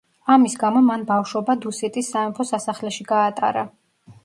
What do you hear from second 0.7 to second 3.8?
მან ბავშვობა დუსიტის სამეფო სასახლეში გაატარა.